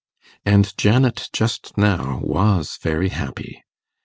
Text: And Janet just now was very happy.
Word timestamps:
And 0.43 0.75
Janet 0.79 1.29
just 1.31 1.77
now 1.77 2.21
was 2.23 2.79
very 2.81 3.09
happy. 3.09 3.61